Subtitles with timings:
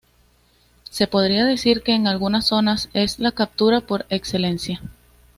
[0.89, 4.81] Se podría decir que en algunas zonas es la captura por excelencia.